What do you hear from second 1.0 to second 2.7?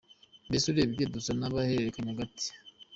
dusa n’abahererekanya agati.